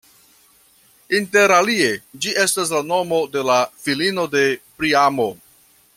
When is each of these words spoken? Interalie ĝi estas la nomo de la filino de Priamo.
Interalie 1.17 1.91
ĝi 2.25 2.33
estas 2.45 2.73
la 2.77 2.81
nomo 2.93 3.19
de 3.37 3.47
la 3.51 3.61
filino 3.85 4.29
de 4.37 4.45
Priamo. 4.81 5.29